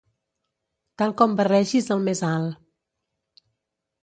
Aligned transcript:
Tal 1.01 1.13
com 1.19 1.35
barregis 1.41 1.91
el 1.97 2.01
més 2.09 2.23
alt. 2.31 3.45